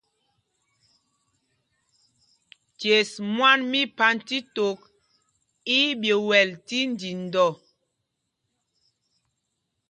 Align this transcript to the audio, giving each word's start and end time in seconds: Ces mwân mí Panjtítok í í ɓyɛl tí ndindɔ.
Ces 2.79 3.09
mwân 3.35 3.59
mí 3.71 3.81
Panjtítok 3.97 4.79
í 5.79 5.81
í 5.91 5.97
ɓyɛl 6.01 6.49
tí 6.67 6.77
ndindɔ. 6.91 7.47